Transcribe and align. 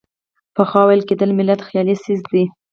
پخوا 0.55 0.81
ویل 0.87 1.01
کېدل 1.09 1.29
ملت 1.39 1.59
خیالي 1.67 1.95
څیز 2.03 2.19
دی. 2.31 2.43